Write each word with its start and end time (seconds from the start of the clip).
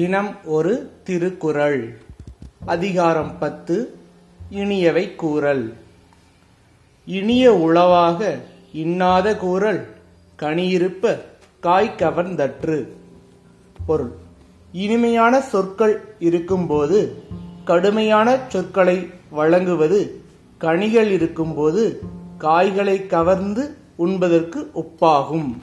தினம் 0.00 0.44
ஒரு 0.44 0.90
திருக்குறள். 1.04 1.98
அதிகாரம் 2.66 3.38
பத்து 3.38 3.98
இனியவை 4.52 5.14
கூறல். 5.14 5.74
இனிய 7.04 7.54
உளவாக 7.54 8.38
இன்னாத 8.72 9.36
கூறல் 9.36 9.86
கனியிருப்ப 10.38 11.20
காய் 11.60 11.94
கவர்ந்தற்று. 11.98 12.88
பொருள். 13.86 14.12
இனிமையான 14.72 15.40
சொற்கள் 15.40 16.14
இருக்கும்போது 16.18 17.22
கடுமையான 17.64 18.38
சொற்களை 18.48 19.10
வழங்குவது 19.30 20.20
கனிகள் 20.58 21.10
இருக்கும்போது 21.10 22.00
காய்களை 22.38 23.06
கவர்ந்து 23.06 23.76
உண்பதற்கு 23.96 24.70
ஒப்பாகும். 24.74 25.54